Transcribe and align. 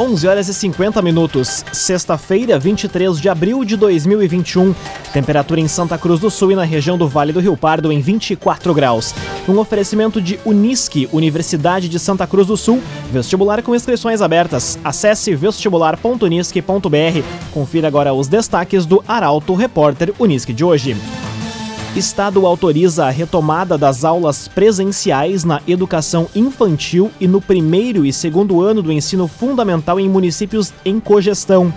11 0.00 0.28
horas 0.28 0.48
e 0.48 0.54
50 0.54 1.02
minutos, 1.02 1.64
sexta-feira, 1.72 2.56
23 2.56 3.20
de 3.20 3.28
abril 3.28 3.64
de 3.64 3.76
2021. 3.76 4.72
Temperatura 5.12 5.60
em 5.60 5.66
Santa 5.66 5.98
Cruz 5.98 6.20
do 6.20 6.30
Sul 6.30 6.52
e 6.52 6.54
na 6.54 6.62
região 6.62 6.96
do 6.96 7.08
Vale 7.08 7.32
do 7.32 7.40
Rio 7.40 7.56
Pardo 7.56 7.90
em 7.90 8.00
24 8.00 8.72
graus. 8.72 9.12
Um 9.48 9.58
oferecimento 9.58 10.20
de 10.20 10.38
Unisque, 10.44 11.08
Universidade 11.12 11.88
de 11.88 11.98
Santa 11.98 12.28
Cruz 12.28 12.46
do 12.46 12.56
Sul. 12.56 12.80
Vestibular 13.10 13.60
com 13.60 13.74
inscrições 13.74 14.22
abertas. 14.22 14.78
Acesse 14.84 15.34
vestibular.unisque.br. 15.34 17.24
Confira 17.52 17.88
agora 17.88 18.14
os 18.14 18.28
destaques 18.28 18.86
do 18.86 19.02
Arauto 19.08 19.52
Repórter 19.54 20.14
Unisque 20.20 20.52
de 20.52 20.64
hoje. 20.64 20.96
Estado 21.96 22.46
autoriza 22.46 23.06
a 23.06 23.10
retomada 23.10 23.78
das 23.78 24.04
aulas 24.04 24.46
presenciais 24.46 25.42
na 25.42 25.60
educação 25.66 26.28
infantil 26.34 27.10
e 27.18 27.26
no 27.26 27.40
primeiro 27.40 28.04
e 28.04 28.12
segundo 28.12 28.60
ano 28.60 28.82
do 28.82 28.92
ensino 28.92 29.26
fundamental 29.26 29.98
em 29.98 30.08
municípios 30.08 30.72
em 30.84 31.00
cogestão. 31.00 31.72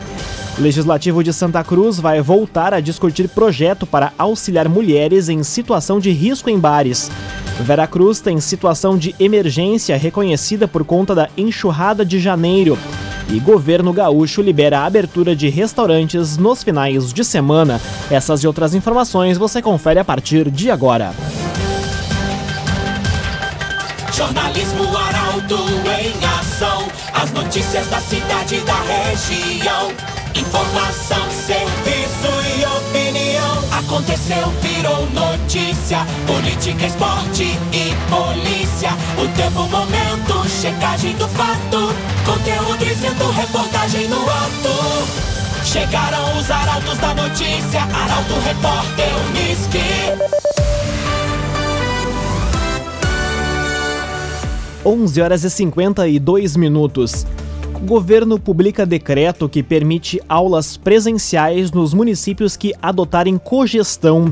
Legislativo 0.60 1.24
de 1.24 1.32
Santa 1.32 1.64
Cruz 1.64 1.98
vai 1.98 2.22
voltar 2.22 2.74
a 2.74 2.82
discutir 2.82 3.30
projeto 3.30 3.88
para 3.88 4.12
auxiliar 4.18 4.68
mulheres 4.68 5.30
em 5.30 5.44
situação 5.44 6.00
de 6.00 6.12
risco 6.12 6.50
em 6.50 6.60
bares. 6.60 7.10
Veracruz 7.62 8.20
tem 8.20 8.40
situação 8.40 8.98
de 8.98 9.16
emergência 9.20 9.96
reconhecida 9.98 10.68
por 10.68 10.84
conta 10.84 11.16
da 11.16 11.30
enxurrada 11.38 12.04
de 12.04 12.20
janeiro. 12.20 12.78
E 13.30 13.40
governo 13.40 13.94
gaúcho 13.94 14.42
libera 14.42 14.80
a 14.80 14.86
abertura 14.86 15.36
de 15.36 15.50
restaurantes 15.50 16.38
nos 16.38 16.64
finais 16.64 17.14
de 17.14 17.24
semana. 17.24 17.82
Essas 18.10 18.44
e 18.44 18.48
outras 18.48 18.74
informações 18.74 19.38
você 19.38 19.62
confere 19.62 20.00
a 20.00 20.06
partir 20.06 20.50
de 20.50 20.70
agora. 20.70 21.14
Jornalismo 24.14 24.86
Arauto 24.98 25.56
em 25.56 26.26
ação. 26.40 26.88
As 27.14 27.32
notícias 27.32 27.88
da 27.88 28.00
cidade 28.00 28.56
e 28.56 28.62
da 28.62 28.80
região. 28.82 29.92
Informação, 30.36 31.30
serviço 31.30 32.30
e 32.58 32.66
opinião. 32.66 33.64
Aconteceu, 33.80 34.48
virou 34.62 35.06
notícia. 35.12 36.06
Política, 36.26 36.86
esporte 36.86 37.44
e 37.74 37.94
polícia. 38.10 38.92
O 39.18 39.28
tempo, 39.36 39.68
momento, 39.68 40.48
checagem 40.50 41.16
do 41.16 41.28
fato. 41.28 41.94
Conteúdo 42.26 42.81
Chegaram 45.72 46.38
os 46.38 46.52
arautos 46.52 46.98
da 46.98 47.14
notícia. 47.14 47.80
Arauto, 47.80 48.34
repórter, 48.44 49.08
Unisque. 49.30 49.80
11 54.86 55.22
horas 55.22 55.44
e 55.46 55.50
52 55.50 56.58
minutos. 56.58 57.26
O 57.74 57.86
governo 57.86 58.38
publica 58.38 58.86
decreto 58.86 59.48
que 59.48 59.64
permite 59.64 60.20
aulas 60.28 60.76
presenciais 60.76 61.72
nos 61.72 61.94
municípios 61.94 62.58
que 62.58 62.74
adotarem 62.82 63.38
cogestão. 63.38 64.26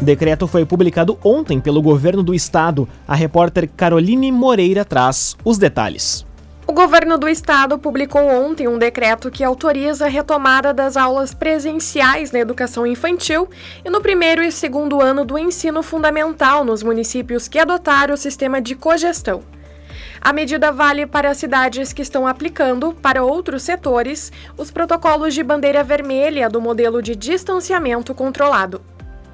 O 0.00 0.04
decreto 0.04 0.46
foi 0.46 0.64
publicado 0.64 1.18
ontem 1.24 1.58
pelo 1.58 1.82
governo 1.82 2.22
do 2.22 2.32
estado. 2.32 2.88
A 3.08 3.16
repórter 3.16 3.68
Caroline 3.76 4.30
Moreira 4.30 4.84
traz 4.84 5.36
os 5.44 5.58
detalhes. 5.58 6.24
O 6.66 6.72
governo 6.72 7.18
do 7.18 7.28
estado 7.28 7.78
publicou 7.78 8.22
ontem 8.22 8.66
um 8.66 8.78
decreto 8.78 9.30
que 9.30 9.44
autoriza 9.44 10.06
a 10.06 10.08
retomada 10.08 10.72
das 10.72 10.96
aulas 10.96 11.34
presenciais 11.34 12.32
na 12.32 12.38
educação 12.38 12.86
infantil 12.86 13.50
e 13.84 13.90
no 13.90 14.00
primeiro 14.00 14.42
e 14.42 14.50
segundo 14.50 15.02
ano 15.02 15.26
do 15.26 15.38
ensino 15.38 15.82
fundamental 15.82 16.64
nos 16.64 16.82
municípios 16.82 17.48
que 17.48 17.58
adotaram 17.58 18.14
o 18.14 18.16
sistema 18.16 18.62
de 18.62 18.74
cogestão. 18.74 19.42
A 20.22 20.32
medida 20.32 20.72
vale 20.72 21.04
para 21.04 21.34
cidades 21.34 21.92
que 21.92 22.00
estão 22.00 22.26
aplicando, 22.26 22.94
para 22.94 23.22
outros 23.22 23.62
setores, 23.62 24.32
os 24.56 24.70
protocolos 24.70 25.34
de 25.34 25.42
bandeira 25.42 25.84
vermelha 25.84 26.48
do 26.48 26.62
modelo 26.62 27.02
de 27.02 27.14
distanciamento 27.14 28.14
controlado. 28.14 28.80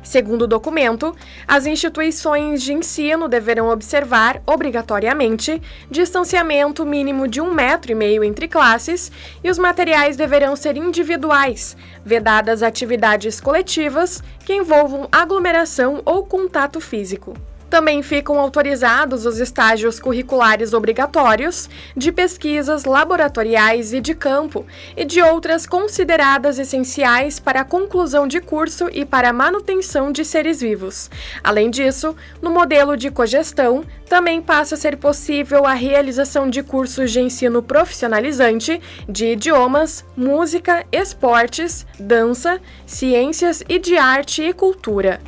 Segundo 0.03 0.43
o 0.43 0.47
documento, 0.47 1.15
as 1.47 1.67
instituições 1.67 2.63
de 2.63 2.73
ensino 2.73 3.29
deverão 3.29 3.69
observar, 3.69 4.43
obrigatoriamente, 4.47 5.61
distanciamento 5.91 6.87
mínimo 6.87 7.29
de 7.29 7.41
um 7.41 7.53
metro 7.53 7.93
e 7.93 7.95
meio 7.95 8.25
entre 8.25 8.49
classes 8.49 9.13
e 9.45 9.51
os 9.51 9.59
materiais 9.59 10.17
deverão 10.17 10.57
ser 10.57 10.77
individuais, 10.77 11.77
vedadas 12.05 12.63
atividades 12.63 13.41
coletivas 13.41 14.23
que 14.45 14.55
envolvam 14.55 15.09
aglomeração 15.13 16.01
ou 16.05 16.25
contato 16.25 16.81
físico. 16.81 17.35
Também 17.71 18.03
ficam 18.03 18.41
autorizados 18.41 19.25
os 19.25 19.39
estágios 19.39 20.01
curriculares 20.01 20.73
obrigatórios, 20.73 21.71
de 21.97 22.11
pesquisas 22.11 22.85
laboratoriais 22.85 23.93
e 23.93 24.01
de 24.01 24.13
campo, 24.13 24.67
e 24.97 25.05
de 25.05 25.23
outras 25.23 25.67
consideradas 25.67 26.59
essenciais 26.59 27.39
para 27.39 27.61
a 27.61 27.65
conclusão 27.65 28.27
de 28.27 28.41
curso 28.41 28.89
e 28.93 29.05
para 29.05 29.29
a 29.29 29.33
manutenção 29.33 30.11
de 30.11 30.25
seres 30.25 30.61
vivos. 30.61 31.09
Além 31.45 31.71
disso, 31.71 32.17
no 32.43 32.51
modelo 32.51 32.97
de 32.97 33.09
cogestão, 33.09 33.85
também 34.09 34.43
passa 34.43 34.75
a 34.75 34.79
ser 34.79 34.97
possível 34.97 35.65
a 35.65 35.73
realização 35.73 36.51
de 36.51 36.65
cursos 36.65 37.13
de 37.13 37.21
ensino 37.21 37.63
profissionalizante 37.63 38.81
de 39.09 39.27
idiomas, 39.27 40.05
música, 40.17 40.85
esportes, 40.91 41.87
dança, 42.01 42.61
ciências 42.85 43.63
e 43.69 43.79
de 43.79 43.97
arte 43.97 44.43
e 44.43 44.53
cultura. 44.53 45.21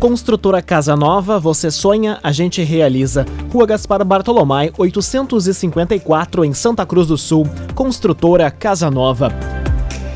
Construtora 0.00 0.62
Casa 0.62 0.96
Nova, 0.96 1.38
você 1.38 1.70
sonha, 1.70 2.18
a 2.22 2.32
gente 2.32 2.62
realiza. 2.62 3.26
Rua 3.52 3.66
Gaspar 3.66 4.02
Bartolomai, 4.02 4.72
854, 4.78 6.42
em 6.42 6.54
Santa 6.54 6.86
Cruz 6.86 7.08
do 7.08 7.18
Sul. 7.18 7.46
Construtora 7.74 8.50
Casa 8.50 8.90
Nova. 8.90 9.30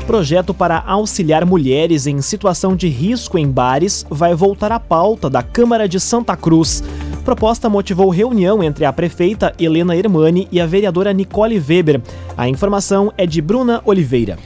Projeto 0.07 0.55
para 0.55 0.83
auxiliar 0.87 1.45
mulheres 1.45 2.07
em 2.07 2.19
situação 2.19 2.75
de 2.75 2.87
risco 2.87 3.37
em 3.37 3.47
bares 3.47 4.03
vai 4.09 4.33
voltar 4.33 4.71
à 4.71 4.79
pauta 4.79 5.29
da 5.29 5.43
Câmara 5.43 5.87
de 5.87 5.99
Santa 5.99 6.35
Cruz. 6.35 6.83
Proposta 7.23 7.69
motivou 7.69 8.09
reunião 8.09 8.63
entre 8.63 8.85
a 8.85 8.93
prefeita 8.93 9.53
Helena 9.59 9.95
Hermani 9.95 10.47
e 10.51 10.59
a 10.59 10.65
vereadora 10.65 11.13
Nicole 11.13 11.59
Weber. 11.59 12.01
A 12.35 12.49
informação 12.49 13.13
é 13.15 13.27
de 13.27 13.39
Bruna 13.39 13.83
Oliveira. 13.85 14.39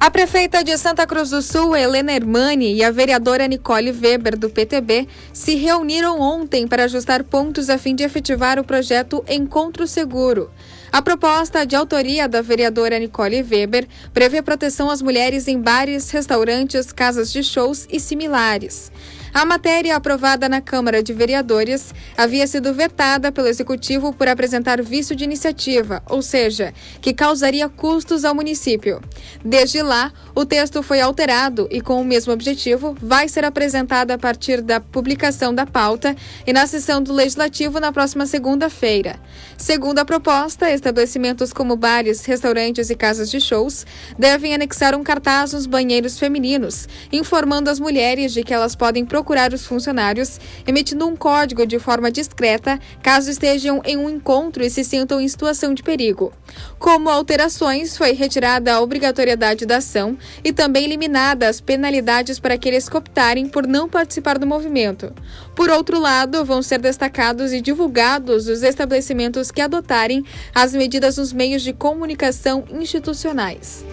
A 0.00 0.12
prefeita 0.12 0.62
de 0.62 0.78
Santa 0.78 1.04
Cruz 1.08 1.30
do 1.30 1.42
Sul, 1.42 1.74
Helena 1.74 2.12
Hermani, 2.12 2.72
e 2.72 2.84
a 2.84 2.90
vereadora 2.90 3.48
Nicole 3.48 3.90
Weber, 3.90 4.38
do 4.38 4.48
PTB, 4.48 5.08
se 5.32 5.56
reuniram 5.56 6.20
ontem 6.20 6.68
para 6.68 6.84
ajustar 6.84 7.24
pontos 7.24 7.68
a 7.68 7.76
fim 7.76 7.96
de 7.96 8.04
efetivar 8.04 8.60
o 8.60 8.64
projeto 8.64 9.24
Encontro 9.28 9.88
Seguro. 9.88 10.52
A 10.92 11.02
proposta, 11.02 11.66
de 11.66 11.74
autoria 11.74 12.28
da 12.28 12.40
vereadora 12.40 12.96
Nicole 12.96 13.42
Weber, 13.42 13.88
prevê 14.14 14.40
proteção 14.40 14.88
às 14.88 15.02
mulheres 15.02 15.48
em 15.48 15.60
bares, 15.60 16.10
restaurantes, 16.10 16.92
casas 16.92 17.32
de 17.32 17.42
shows 17.42 17.84
e 17.90 17.98
similares. 17.98 18.92
A 19.38 19.44
matéria 19.44 19.94
aprovada 19.94 20.48
na 20.48 20.60
Câmara 20.60 21.00
de 21.00 21.12
Vereadores 21.12 21.94
havia 22.16 22.44
sido 22.44 22.74
vetada 22.74 23.30
pelo 23.30 23.46
Executivo 23.46 24.12
por 24.12 24.26
apresentar 24.26 24.82
vício 24.82 25.14
de 25.14 25.22
iniciativa, 25.22 26.02
ou 26.06 26.20
seja, 26.20 26.74
que 27.00 27.14
causaria 27.14 27.68
custos 27.68 28.24
ao 28.24 28.34
município. 28.34 29.00
Desde 29.44 29.80
lá, 29.80 30.12
o 30.34 30.44
texto 30.44 30.82
foi 30.82 31.00
alterado 31.00 31.68
e, 31.70 31.80
com 31.80 32.00
o 32.00 32.04
mesmo 32.04 32.32
objetivo, 32.32 32.96
vai 33.00 33.28
ser 33.28 33.44
apresentado 33.44 34.10
a 34.10 34.18
partir 34.18 34.60
da 34.60 34.80
publicação 34.80 35.54
da 35.54 35.64
pauta 35.64 36.16
e 36.44 36.52
na 36.52 36.66
sessão 36.66 37.00
do 37.00 37.12
Legislativo 37.12 37.78
na 37.78 37.92
próxima 37.92 38.26
segunda-feira. 38.26 39.20
Segundo 39.56 40.00
a 40.00 40.04
proposta, 40.04 40.68
estabelecimentos 40.68 41.52
como 41.52 41.76
bares, 41.76 42.24
restaurantes 42.24 42.90
e 42.90 42.96
casas 42.96 43.30
de 43.30 43.40
shows 43.40 43.86
devem 44.18 44.52
anexar 44.52 44.96
um 44.96 45.04
cartaz 45.04 45.52
nos 45.52 45.64
banheiros 45.64 46.18
femininos, 46.18 46.88
informando 47.12 47.70
as 47.70 47.78
mulheres 47.78 48.32
de 48.32 48.42
que 48.42 48.52
elas 48.52 48.74
podem 48.74 49.06
procurar 49.06 49.27
os 49.54 49.66
funcionários, 49.66 50.40
emitindo 50.66 51.06
um 51.06 51.14
código 51.14 51.66
de 51.66 51.78
forma 51.78 52.10
discreta 52.10 52.78
caso 53.02 53.30
estejam 53.30 53.82
em 53.84 53.96
um 53.96 54.08
encontro 54.08 54.64
e 54.64 54.70
se 54.70 54.82
sintam 54.82 55.20
em 55.20 55.28
situação 55.28 55.74
de 55.74 55.82
perigo. 55.82 56.32
Como 56.78 57.10
alterações, 57.10 57.96
foi 57.96 58.12
retirada 58.12 58.72
a 58.72 58.80
obrigatoriedade 58.80 59.66
da 59.66 59.76
ação 59.76 60.16
e 60.42 60.52
também 60.52 60.84
eliminada 60.84 61.48
as 61.48 61.60
penalidades 61.60 62.38
para 62.38 62.54
aqueles 62.54 62.88
que 62.88 62.96
optarem 62.96 63.48
por 63.48 63.66
não 63.66 63.88
participar 63.88 64.38
do 64.38 64.46
movimento. 64.46 65.12
Por 65.54 65.68
outro 65.68 66.00
lado, 66.00 66.44
vão 66.44 66.62
ser 66.62 66.80
destacados 66.80 67.52
e 67.52 67.60
divulgados 67.60 68.48
os 68.48 68.62
estabelecimentos 68.62 69.50
que 69.50 69.60
adotarem 69.60 70.24
as 70.54 70.72
medidas 70.72 71.18
nos 71.18 71.32
meios 71.32 71.62
de 71.62 71.72
comunicação 71.72 72.64
institucionais. 72.70 73.84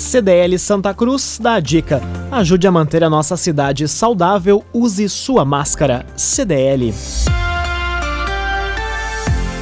CDL 0.00 0.58
Santa 0.58 0.94
Cruz 0.94 1.38
dá 1.40 1.54
a 1.54 1.60
dica: 1.60 2.00
ajude 2.32 2.66
a 2.66 2.72
manter 2.72 3.04
a 3.04 3.10
nossa 3.10 3.36
cidade 3.36 3.86
saudável, 3.86 4.64
use 4.72 5.06
sua 5.08 5.44
máscara. 5.44 6.06
CDL. 6.16 6.92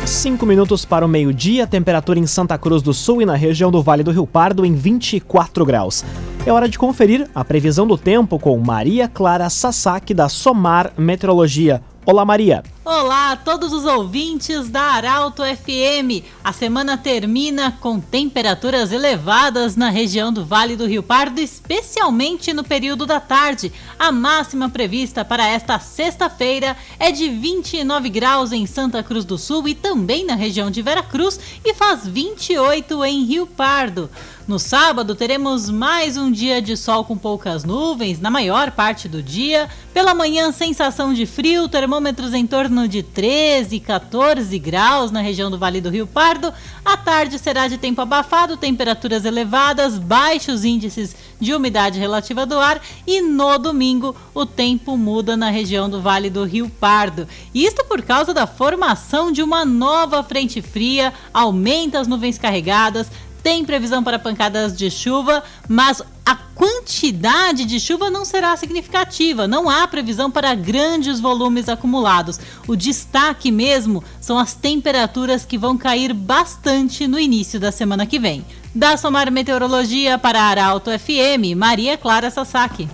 5 0.07 0.47
minutos 0.47 0.85
para 0.87 1.05
o 1.05 1.09
meio-dia, 1.09 1.67
temperatura 1.67 2.19
em 2.19 2.27
Santa 2.27 2.57
Cruz 2.57 2.81
do 2.81 2.95
Sul 2.95 3.21
e 3.21 3.27
na 3.27 3.35
região 3.35 3.71
do 3.71 3.83
Vale 3.83 4.03
do 4.03 4.13
Rio 4.13 4.27
Pardo 4.27 4.65
em 4.65 4.75
24 4.75 5.67
graus. 5.67 6.05
É 6.47 6.53
hora 6.53 6.69
de 6.69 6.79
conferir 6.79 7.29
a 7.35 7.45
previsão 7.45 7.87
do 7.87 7.99
tempo 7.99 8.39
com 8.39 8.57
Maria 8.59 9.07
Clara 9.09 9.51
Sasaki 9.51 10.15
da 10.15 10.29
Somar 10.29 10.93
Meteorologia. 10.97 11.83
Olá, 12.11 12.25
Maria. 12.25 12.63
Olá 12.91 13.33
a 13.33 13.37
todos 13.37 13.71
os 13.71 13.85
ouvintes 13.85 14.71
da 14.71 14.81
Arauto 14.81 15.43
FM. 15.43 16.25
A 16.43 16.55
semana 16.55 16.97
termina 16.97 17.71
com 17.83 18.01
temperaturas 18.01 18.93
elevadas 18.93 19.77
na 19.77 19.91
região 19.91 20.33
do 20.33 20.43
Vale 20.43 20.75
do 20.75 20.87
Rio 20.87 21.03
Pardo, 21.03 21.39
especialmente 21.39 22.55
no 22.55 22.65
período 22.65 23.05
da 23.05 23.21
tarde. 23.21 23.71
A 23.99 24.11
máxima 24.11 24.71
prevista 24.71 25.23
para 25.23 25.47
esta 25.47 25.79
sexta-feira 25.79 26.79
é 26.99 27.13
de 27.13 27.29
29 27.29 28.09
graus 28.09 28.53
em 28.53 28.65
Santa 28.65 29.03
Cruz 29.03 29.27
do 29.27 29.37
Sul 29.37 29.69
e 29.69 29.75
também 29.75 30.25
na 30.25 30.35
região 30.35 30.71
de 30.71 30.81
Veracruz 30.81 31.39
e 31.63 31.75
faz 31.75 32.07
28 32.07 33.05
em 33.05 33.25
Rio 33.25 33.47
Pardo. 33.47 34.09
No 34.49 34.59
sábado, 34.59 35.15
teremos 35.15 35.69
mais 35.69 36.17
um 36.17 36.33
dia 36.33 36.63
de 36.63 36.75
sol 36.75 37.05
com 37.05 37.19
poucas 37.19 37.65
nuvens 37.65 38.19
na 38.19 38.31
maior 38.31 38.71
parte 38.71 39.07
do 39.07 39.23
dia. 39.23 39.69
Pela 39.93 40.15
manhã, 40.15 40.51
sensação 40.53 41.13
de 41.13 41.27
frio, 41.27 41.69
termômetros 41.99 42.33
em 42.33 42.47
torno 42.47 42.87
de 42.87 43.03
13, 43.03 43.81
14 43.81 44.57
graus 44.61 45.11
na 45.11 45.21
região 45.21 45.51
do 45.51 45.59
Vale 45.59 45.81
do 45.81 45.91
Rio 45.91 46.07
Pardo. 46.07 46.53
À 46.85 46.97
tarde 46.97 47.41
será 47.41 47.67
de 47.67 47.77
tempo 47.77 48.01
abafado, 48.01 48.57
temperaturas 48.57 49.25
elevadas, 49.25 49.99
baixos 49.99 50.65
índices 50.65 51.17
de 51.41 51.53
umidade 51.53 51.99
relativa 51.99 52.47
do 52.47 52.57
ar. 52.57 52.81
E 53.05 53.21
no 53.21 53.59
domingo, 53.59 54.15
o 54.33 54.47
tempo 54.47 54.97
muda 54.97 55.37
na 55.37 55.51
região 55.51 55.91
do 55.91 56.01
Vale 56.01 56.31
do 56.31 56.45
Rio 56.45 56.69
Pardo. 56.69 57.27
Isto 57.53 57.85
por 57.85 58.01
causa 58.03 58.33
da 58.33 58.47
formação 58.47 59.33
de 59.33 59.43
uma 59.43 59.65
nova 59.65 60.23
frente 60.23 60.63
fria, 60.63 61.13
aumenta 61.35 61.99
as 61.99 62.07
nuvens 62.07 62.39
carregadas 62.39 63.11
tem 63.43 63.65
previsão 63.65 64.03
para 64.03 64.19
pancadas 64.19 64.77
de 64.77 64.91
chuva, 64.91 65.43
mas 65.69 66.03
a 66.25 66.35
quantidade 66.35 67.65
de 67.65 67.81
chuva 67.81 68.11
não 68.11 68.25
será 68.25 68.57
significativa. 68.57 69.49
Não 69.49 69.69
há 69.71 69.87
previsão 69.89 70.31
para 70.31 70.55
grandes 70.55 71.21
volumes 71.21 71.69
acumulados. 71.69 72.39
O 72.67 72.77
destaque 72.77 73.51
mesmo 73.51 74.05
são 74.21 74.39
as 74.39 74.55
temperaturas 74.55 75.45
que 75.45 75.57
vão 75.57 75.79
cair 75.79 76.13
bastante 76.13 77.07
no 77.07 77.19
início 77.19 77.59
da 77.59 77.73
semana 77.73 78.05
que 78.05 78.19
vem. 78.19 78.45
Da 78.75 78.97
Somar 78.97 79.33
Meteorologia 79.33 80.19
para 80.19 80.43
Arauto 80.43 80.91
FM, 80.91 81.57
Maria 81.57 81.97
Clara 81.97 82.31
Sasaki. 82.31 82.89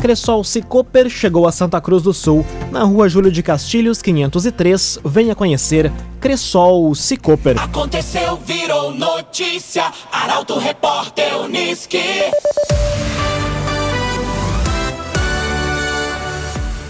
Cressol 0.00 0.44
Cicoper 0.44 1.10
chegou 1.10 1.46
a 1.46 1.52
Santa 1.52 1.80
Cruz 1.80 2.04
do 2.04 2.14
Sul, 2.14 2.46
na 2.70 2.84
rua 2.84 3.08
Júlio 3.08 3.32
de 3.32 3.42
Castilhos, 3.42 4.00
503. 4.00 5.00
Venha 5.04 5.34
conhecer 5.34 5.92
Cressol 6.20 6.94
Cicoper. 6.94 7.60
Aconteceu, 7.60 8.36
virou 8.36 8.94
notícia. 8.94 9.90
Arauto 10.12 10.56
Repórter 10.56 11.36
Uniski. 11.40 11.98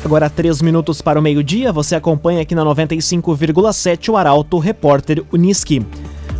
Agora, 0.04 0.28
três 0.28 0.60
minutos 0.60 1.00
para 1.00 1.18
o 1.18 1.22
meio-dia, 1.22 1.72
você 1.72 1.94
acompanha 1.94 2.42
aqui 2.42 2.54
na 2.54 2.64
95,7 2.64 4.10
o 4.10 4.16
Arauto 4.16 4.58
Repórter 4.58 5.24
Uniski. 5.32 5.84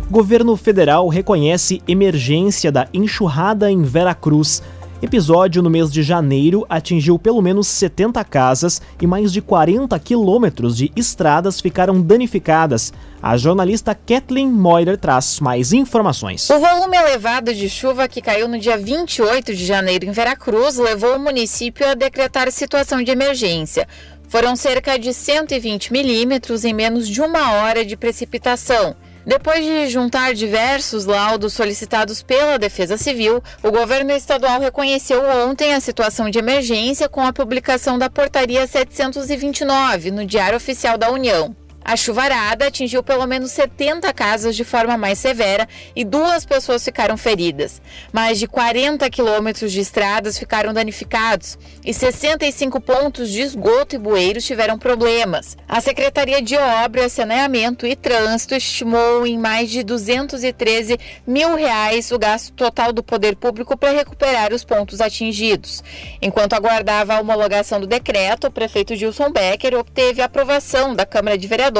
Governo 0.09 0.55
federal 0.55 1.07
reconhece 1.07 1.81
emergência 1.87 2.71
da 2.71 2.87
enxurrada 2.91 3.71
em 3.71 3.83
Veracruz. 3.83 4.63
Episódio 5.01 5.61
no 5.61 5.69
mês 5.69 5.89
de 5.89 6.03
janeiro 6.03 6.65
atingiu 6.69 7.17
pelo 7.17 7.41
menos 7.41 7.69
70 7.69 8.21
casas 8.25 8.81
e 9.01 9.07
mais 9.07 9.31
de 9.31 9.41
40 9.41 9.97
quilômetros 9.97 10.75
de 10.75 10.91
estradas 10.93 11.61
ficaram 11.61 12.01
danificadas. 12.01 12.91
A 13.21 13.37
jornalista 13.37 13.95
Kathleen 13.95 14.49
Moyer 14.49 14.97
traz 14.97 15.39
mais 15.39 15.71
informações. 15.71 16.49
O 16.49 16.59
volume 16.59 16.97
elevado 16.97 17.53
de 17.53 17.69
chuva 17.69 18.09
que 18.09 18.21
caiu 18.21 18.49
no 18.49 18.59
dia 18.59 18.77
28 18.77 19.55
de 19.55 19.65
janeiro 19.65 20.05
em 20.05 20.11
Veracruz 20.11 20.75
levou 20.75 21.15
o 21.15 21.19
município 21.19 21.87
a 21.87 21.93
decretar 21.93 22.51
situação 22.51 23.01
de 23.01 23.09
emergência. 23.09 23.87
Foram 24.27 24.53
cerca 24.53 24.99
de 24.99 25.13
120 25.13 25.93
milímetros 25.93 26.65
em 26.65 26.73
menos 26.73 27.07
de 27.07 27.21
uma 27.21 27.53
hora 27.53 27.85
de 27.85 27.95
precipitação. 27.95 28.97
Depois 29.29 29.63
de 29.63 29.87
juntar 29.89 30.33
diversos 30.33 31.05
laudos 31.05 31.53
solicitados 31.53 32.23
pela 32.23 32.57
Defesa 32.57 32.97
Civil, 32.97 33.43
o 33.61 33.69
governo 33.69 34.11
estadual 34.11 34.59
reconheceu 34.59 35.21
ontem 35.23 35.71
a 35.75 35.79
situação 35.79 36.31
de 36.31 36.39
emergência 36.39 37.07
com 37.07 37.21
a 37.21 37.31
publicação 37.31 37.99
da 37.99 38.09
Portaria 38.09 38.65
729 38.65 40.09
no 40.09 40.25
Diário 40.25 40.57
Oficial 40.57 40.97
da 40.97 41.11
União. 41.11 41.55
A 41.89 41.95
chuvarada 41.95 42.67
atingiu 42.67 43.01
pelo 43.01 43.25
menos 43.25 43.49
70 43.49 44.13
casas 44.13 44.55
de 44.55 44.63
forma 44.63 44.95
mais 44.95 45.17
severa 45.17 45.67
e 45.95 46.05
duas 46.05 46.45
pessoas 46.45 46.85
ficaram 46.85 47.17
feridas. 47.17 47.81
Mais 48.13 48.37
de 48.37 48.47
40 48.47 49.09
quilômetros 49.09 49.71
de 49.71 49.79
estradas 49.79 50.37
ficaram 50.37 50.71
danificados 50.71 51.57
e 51.83 51.91
65 51.91 52.79
pontos 52.79 53.31
de 53.31 53.41
esgoto 53.41 53.95
e 53.95 53.97
bueiros 53.97 54.45
tiveram 54.45 54.77
problemas. 54.77 55.57
A 55.67 55.81
Secretaria 55.81 56.43
de 56.43 56.55
Obras, 56.55 57.13
Saneamento 57.13 57.87
e 57.87 57.95
Trânsito 57.95 58.53
estimou 58.53 59.25
em 59.25 59.35
mais 59.35 59.71
de 59.71 59.81
213 59.81 60.95
mil 61.25 61.55
reais 61.55 62.11
o 62.11 62.19
gasto 62.19 62.53
total 62.53 62.93
do 62.93 63.01
poder 63.01 63.35
público 63.35 63.75
para 63.75 63.93
recuperar 63.93 64.53
os 64.53 64.63
pontos 64.63 65.01
atingidos. 65.01 65.83
Enquanto 66.21 66.53
aguardava 66.53 67.15
a 67.15 67.19
homologação 67.19 67.79
do 67.79 67.87
decreto, 67.87 68.45
o 68.45 68.51
prefeito 68.51 68.95
Gilson 68.95 69.31
Becker 69.31 69.73
obteve 69.73 70.21
a 70.21 70.25
aprovação 70.25 70.93
da 70.93 71.03
Câmara 71.03 71.35
de 71.35 71.47
Vereadores 71.47 71.78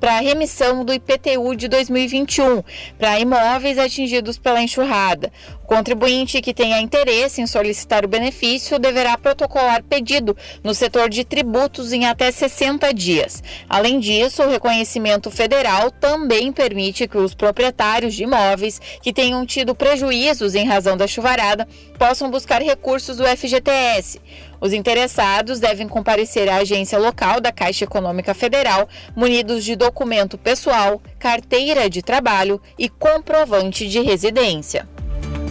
para 0.00 0.16
a 0.16 0.20
remissão 0.20 0.84
do 0.84 0.92
IPTU 0.92 1.54
de 1.56 1.68
2021 1.68 2.62
para 2.98 3.18
imóveis 3.18 3.78
atingidos 3.78 4.38
pela 4.38 4.62
enxurrada. 4.62 5.32
O 5.64 5.66
contribuinte 5.66 6.42
que 6.42 6.52
tenha 6.52 6.80
interesse 6.80 7.40
em 7.40 7.46
solicitar 7.46 8.04
o 8.04 8.08
benefício 8.08 8.78
deverá 8.78 9.16
protocolar 9.16 9.82
pedido 9.82 10.36
no 10.62 10.74
setor 10.74 11.08
de 11.08 11.24
tributos 11.24 11.92
em 11.92 12.04
até 12.04 12.30
60 12.30 12.92
dias. 12.92 13.42
Além 13.68 13.98
disso, 13.98 14.42
o 14.42 14.50
reconhecimento 14.50 15.30
federal 15.30 15.90
também 15.90 16.52
permite 16.52 17.08
que 17.08 17.16
os 17.16 17.34
proprietários 17.34 18.14
de 18.14 18.24
imóveis 18.24 18.80
que 19.02 19.12
tenham 19.12 19.46
tido 19.46 19.74
prejuízos 19.74 20.54
em 20.54 20.66
razão 20.66 20.96
da 20.96 21.06
chuvarada 21.06 21.66
possam 21.98 22.30
buscar 22.30 22.60
recursos 22.60 23.16
do 23.16 23.24
FGTS. 23.24 24.20
Os 24.64 24.72
interessados 24.72 25.60
devem 25.60 25.86
comparecer 25.86 26.48
à 26.48 26.56
agência 26.56 26.98
local 26.98 27.38
da 27.38 27.52
Caixa 27.52 27.84
Econômica 27.84 28.32
Federal, 28.32 28.88
munidos 29.14 29.62
de 29.62 29.76
documento 29.76 30.38
pessoal, 30.38 31.02
carteira 31.18 31.90
de 31.90 32.00
trabalho 32.00 32.58
e 32.78 32.88
comprovante 32.88 33.86
de 33.86 34.00
residência. 34.00 34.88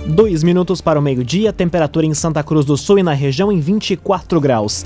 Dois 0.07 0.41
minutos 0.41 0.81
para 0.81 0.97
o 0.97 1.01
meio-dia, 1.01 1.53
temperatura 1.53 2.07
em 2.07 2.13
Santa 2.15 2.41
Cruz 2.41 2.65
do 2.65 2.75
Sul 2.75 2.97
e 2.97 3.03
na 3.03 3.13
região 3.13 3.51
em 3.51 3.59
24 3.59 4.41
graus. 4.41 4.83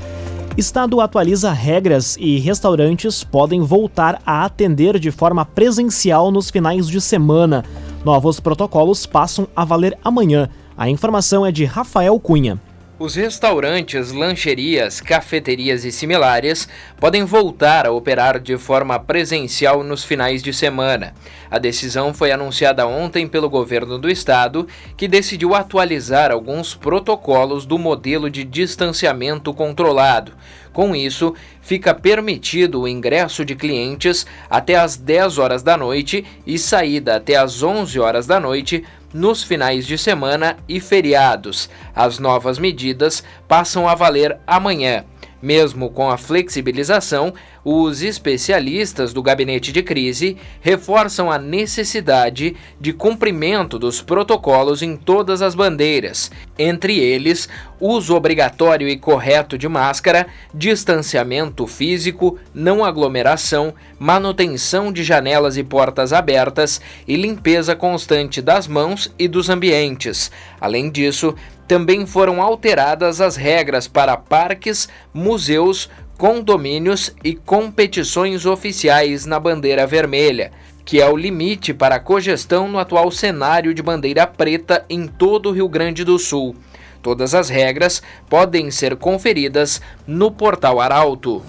Estado 0.57 0.99
atualiza 0.99 1.53
regras 1.53 2.17
e 2.19 2.37
restaurantes 2.37 3.23
podem 3.23 3.61
voltar 3.61 4.21
a 4.25 4.43
atender 4.43 4.99
de 4.99 5.09
forma 5.09 5.45
presencial 5.45 6.31
nos 6.31 6.49
finais 6.49 6.89
de 6.89 6.99
semana. 6.99 7.63
Novos 8.03 8.41
protocolos 8.41 9.05
passam 9.05 9.47
a 9.55 9.63
valer 9.63 9.97
amanhã. 10.03 10.49
A 10.77 10.89
informação 10.89 11.45
é 11.45 11.51
de 11.51 11.63
Rafael 11.63 12.19
Cunha. 12.19 12.59
Os 12.99 13.13
restaurantes, 13.13 14.11
lancherias, 14.11 14.99
cafeterias 14.99 15.85
e 15.85 15.91
similares 15.91 16.67
podem 16.99 17.23
voltar 17.23 17.85
a 17.85 17.91
operar 17.91 18.39
de 18.39 18.57
forma 18.57 18.97
presencial 18.97 19.83
nos 19.83 20.03
finais 20.03 20.41
de 20.41 20.51
semana. 20.51 21.13
A 21.51 21.59
decisão 21.59 22.11
foi 22.11 22.31
anunciada 22.31 22.87
ontem 22.87 23.27
pelo 23.27 23.51
governo 23.51 23.99
do 23.99 24.09
estado, 24.09 24.67
que 24.97 25.07
decidiu 25.07 25.53
atualizar 25.53 26.31
alguns 26.31 26.73
protocolos 26.73 27.67
do 27.67 27.77
modelo 27.77 28.31
de 28.31 28.43
distanciamento 28.43 29.53
controlado. 29.53 30.31
Com 30.73 30.95
isso, 30.95 31.35
fica 31.61 31.93
permitido 31.93 32.81
o 32.81 32.87
ingresso 32.87 33.45
de 33.45 33.55
clientes 33.55 34.25
até 34.49 34.75
às 34.75 34.95
10 34.95 35.37
horas 35.37 35.61
da 35.61 35.77
noite 35.77 36.25
e 36.47 36.57
saída 36.57 37.15
até 37.15 37.35
às 37.35 37.61
11 37.61 37.99
horas 37.99 38.25
da 38.25 38.39
noite 38.39 38.83
nos 39.13 39.43
finais 39.43 39.85
de 39.85 39.97
semana 39.97 40.57
e 40.67 40.79
feriados. 40.79 41.69
As 41.95 42.19
novas 42.19 42.59
medidas 42.59 43.23
passam 43.47 43.87
a 43.87 43.95
valer 43.95 44.37
amanhã. 44.45 45.05
Mesmo 45.41 45.89
com 45.91 46.09
a 46.09 46.17
flexibilização, 46.17 47.33
os 47.69 48.01
especialistas 48.01 49.11
do 49.11 49.21
gabinete 49.21 49.73
de 49.73 49.83
crise 49.83 50.37
reforçam 50.61 51.29
a 51.29 51.37
necessidade 51.37 52.55
de 52.79 52.93
cumprimento 52.93 53.77
dos 53.77 54.01
protocolos 54.01 54.81
em 54.81 54.95
todas 54.95 55.41
as 55.41 55.53
bandeiras, 55.53 56.31
entre 56.57 56.97
eles, 56.97 57.49
uso 57.77 58.15
obrigatório 58.15 58.87
e 58.87 58.95
correto 58.95 59.57
de 59.57 59.67
máscara, 59.67 60.27
distanciamento 60.53 61.67
físico, 61.67 62.39
não 62.53 62.85
aglomeração, 62.85 63.73
manutenção 63.99 64.89
de 64.89 65.03
janelas 65.03 65.57
e 65.57 65.63
portas 65.63 66.13
abertas 66.13 66.79
e 67.05 67.17
limpeza 67.17 67.75
constante 67.75 68.41
das 68.41 68.65
mãos 68.65 69.13
e 69.19 69.27
dos 69.27 69.49
ambientes. 69.49 70.31
Além 70.61 70.89
disso, 70.89 71.35
também 71.67 72.05
foram 72.05 72.41
alteradas 72.41 73.19
as 73.19 73.35
regras 73.35 73.89
para 73.89 74.15
parques, 74.15 74.87
museus, 75.13 75.89
condomínios 76.17 77.13
e 77.23 77.35
competições 77.35 78.45
oficiais 78.45 79.25
na 79.25 79.39
bandeira 79.39 79.85
vermelha, 79.85 80.51
que 80.83 80.99
é 80.99 81.07
o 81.07 81.15
limite 81.15 81.73
para 81.73 81.95
a 81.95 81.99
cogestão 81.99 82.67
no 82.67 82.79
atual 82.79 83.11
cenário 83.11 83.73
de 83.73 83.83
bandeira 83.83 84.25
preta 84.25 84.83
em 84.89 85.07
todo 85.07 85.49
o 85.49 85.51
Rio 85.51 85.69
Grande 85.69 86.03
do 86.03 86.17
Sul. 86.17 86.55
Todas 87.01 87.35
as 87.35 87.49
regras 87.49 88.01
podem 88.29 88.71
ser 88.71 88.95
conferidas 88.95 89.81
no 90.07 90.31
portal 90.31 90.81
Arauto. 90.81 91.43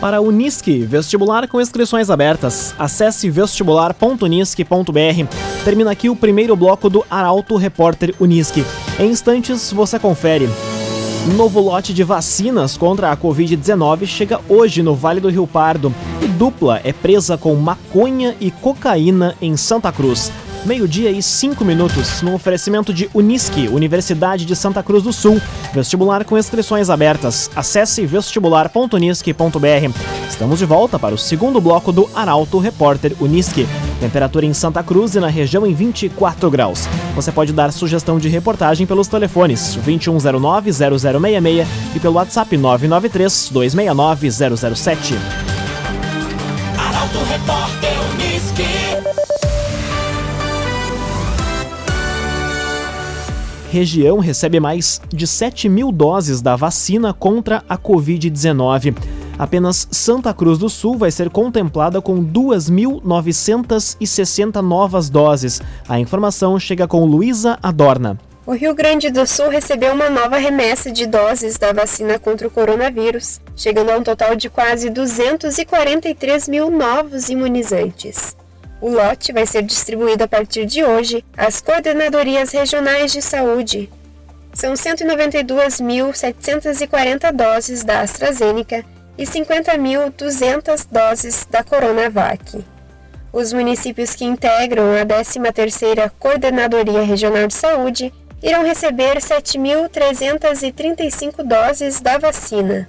Para 0.00 0.20
Unisque, 0.20 0.80
vestibular 0.80 1.48
com 1.48 1.60
inscrições 1.60 2.10
abertas. 2.10 2.74
Acesse 2.78 3.30
vestibular.unisque.br. 3.30 5.64
Termina 5.64 5.90
aqui 5.90 6.10
o 6.10 6.16
primeiro 6.16 6.54
bloco 6.54 6.90
do 6.90 7.04
Arauto 7.10 7.56
Repórter 7.56 8.14
Unisque. 8.20 8.64
Em 8.98 9.10
instantes 9.10 9.72
você 9.72 9.98
confere. 9.98 10.48
Novo 11.26 11.58
lote 11.58 11.94
de 11.94 12.04
vacinas 12.04 12.76
contra 12.76 13.10
a 13.10 13.16
Covid-19 13.16 14.04
chega 14.04 14.40
hoje 14.48 14.82
no 14.82 14.94
Vale 14.94 15.20
do 15.20 15.30
Rio 15.30 15.46
Pardo. 15.46 15.92
E 16.20 16.26
dupla 16.26 16.80
é 16.84 16.92
presa 16.92 17.38
com 17.38 17.54
maconha 17.54 18.36
e 18.40 18.50
cocaína 18.50 19.34
em 19.40 19.56
Santa 19.56 19.90
Cruz 19.90 20.30
meio-dia 20.64 21.10
e 21.10 21.22
cinco 21.22 21.64
minutos, 21.64 22.22
no 22.22 22.34
oferecimento 22.34 22.92
de 22.92 23.08
Unisque, 23.14 23.68
Universidade 23.68 24.44
de 24.44 24.56
Santa 24.56 24.82
Cruz 24.82 25.02
do 25.02 25.12
Sul. 25.12 25.40
Vestibular 25.72 26.24
com 26.24 26.38
inscrições 26.38 26.90
abertas. 26.90 27.50
Acesse 27.54 28.04
vestibular.unisque.br. 28.06 29.98
Estamos 30.28 30.58
de 30.58 30.64
volta 30.64 30.98
para 30.98 31.14
o 31.14 31.18
segundo 31.18 31.60
bloco 31.60 31.92
do 31.92 32.08
Arauto 32.14 32.58
Repórter 32.58 33.14
Unisque. 33.20 33.66
Temperatura 34.00 34.46
em 34.46 34.52
Santa 34.52 34.82
Cruz 34.82 35.14
e 35.14 35.20
na 35.20 35.28
região 35.28 35.64
em 35.66 35.74
24 35.74 36.50
graus. 36.50 36.88
Você 37.14 37.30
pode 37.32 37.52
dar 37.52 37.72
sugestão 37.72 38.18
de 38.18 38.28
reportagem 38.28 38.86
pelos 38.86 39.08
telefones 39.08 39.78
2109-0066 39.86 41.66
e 41.94 42.00
pelo 42.00 42.14
WhatsApp 42.14 42.56
993-269-007. 42.56 45.16
Arauto 46.78 47.18
Repórter 47.30 47.92
Unisque. 48.12 48.64
região 53.74 54.20
recebe 54.20 54.60
mais 54.60 55.00
de 55.12 55.26
7 55.26 55.68
mil 55.68 55.90
doses 55.90 56.40
da 56.40 56.54
vacina 56.54 57.12
contra 57.12 57.64
a 57.68 57.76
Covid-19. 57.76 58.94
Apenas 59.44 59.86
Santa 59.90 60.32
Cruz 60.32 60.56
do 60.56 60.70
Sul 60.70 60.96
vai 60.96 61.10
ser 61.10 61.28
contemplada 61.28 62.00
com 62.00 62.24
2.960 62.24 64.62
novas 64.62 65.10
doses. 65.10 65.60
A 65.86 66.00
informação 66.00 66.58
chega 66.58 66.88
com 66.88 67.04
Luísa 67.04 67.58
Adorna. 67.62 68.18
O 68.46 68.52
Rio 68.52 68.74
Grande 68.74 69.10
do 69.10 69.26
Sul 69.26 69.50
recebeu 69.50 69.92
uma 69.92 70.08
nova 70.08 70.38
remessa 70.38 70.90
de 70.90 71.04
doses 71.04 71.58
da 71.58 71.74
vacina 71.74 72.18
contra 72.18 72.48
o 72.48 72.50
coronavírus, 72.50 73.38
chegando 73.54 73.90
a 73.90 73.98
um 73.98 74.02
total 74.02 74.34
de 74.34 74.48
quase 74.48 74.88
243 74.88 76.48
mil 76.48 76.70
novos 76.70 77.28
imunizantes. 77.28 78.34
O 78.80 78.88
lote 78.88 79.30
vai 79.30 79.44
ser 79.44 79.62
distribuído 79.62 80.24
a 80.24 80.28
partir 80.28 80.64
de 80.64 80.82
hoje 80.82 81.22
às 81.36 81.60
coordenadorias 81.60 82.50
regionais 82.50 83.12
de 83.12 83.20
saúde. 83.20 83.90
São 84.54 84.72
192.740 84.72 87.30
doses 87.30 87.84
da 87.84 88.00
AstraZeneca 88.00 88.82
e 89.16 89.24
50.200 89.24 90.86
doses 90.90 91.46
da 91.50 91.62
Coronavac. 91.62 92.64
Os 93.32 93.52
municípios 93.52 94.14
que 94.14 94.24
integram 94.24 95.00
a 95.00 95.04
13ª 95.04 96.10
Coordenadoria 96.18 97.02
Regional 97.02 97.46
de 97.46 97.54
Saúde 97.54 98.12
irão 98.42 98.64
receber 98.64 99.18
7.335 99.18 101.42
doses 101.42 102.00
da 102.00 102.18
vacina. 102.18 102.88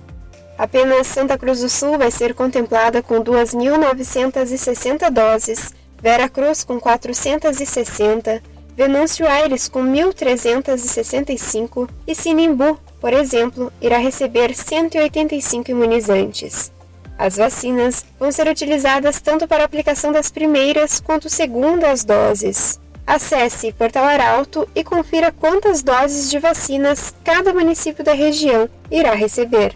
Apenas 0.57 1.07
Santa 1.07 1.37
Cruz 1.37 1.61
do 1.61 1.69
Sul 1.69 1.97
vai 1.97 2.11
ser 2.11 2.33
contemplada 2.33 3.01
com 3.01 3.23
2.960 3.23 5.09
doses 5.09 5.73
Vera 6.05 6.29
Cruz 6.29 6.63
com 6.63 6.79
460, 6.79 8.43
Venâncio 8.75 9.27
Aires 9.27 9.67
com 9.67 9.83
1.365 9.83 11.89
e 12.05 12.13
Sinimbu, 12.13 12.79
por 13.05 13.13
exemplo, 13.13 13.71
irá 13.79 13.99
receber 13.99 14.55
185 14.55 15.69
imunizantes. 15.69 16.71
As 17.19 17.37
vacinas 17.37 18.03
vão 18.19 18.31
ser 18.31 18.47
utilizadas 18.47 19.21
tanto 19.21 19.47
para 19.47 19.61
a 19.61 19.67
aplicação 19.67 20.11
das 20.11 20.31
primeiras 20.31 21.01
quanto 21.01 21.29
segundas 21.29 22.03
doses. 22.03 22.79
Acesse 23.05 23.71
Portal 23.73 24.05
Arauto 24.05 24.67
e 24.73 24.83
confira 24.83 25.31
quantas 25.31 25.83
doses 25.83 26.31
de 26.31 26.39
vacinas 26.39 27.13
cada 27.23 27.53
município 27.53 28.03
da 28.03 28.13
região 28.13 28.67
irá 28.89 29.13
receber. 29.13 29.75